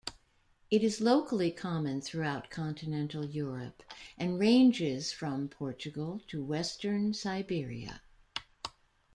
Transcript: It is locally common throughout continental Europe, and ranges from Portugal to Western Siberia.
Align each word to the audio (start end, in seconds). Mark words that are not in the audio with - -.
It 0.71 0.83
is 0.83 0.99
locally 0.99 1.51
common 1.51 2.01
throughout 2.01 2.49
continental 2.49 3.23
Europe, 3.23 3.83
and 4.17 4.39
ranges 4.39 5.11
from 5.13 5.47
Portugal 5.47 6.23
to 6.29 6.43
Western 6.43 7.13
Siberia. 7.13 8.01